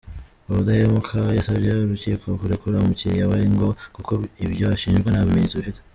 [0.61, 4.11] Udahemuka yasabye urukiko kurekura umukiriya we ngo kuko
[4.45, 5.79] ibyo ashinjwa nta bimenyetso bifite.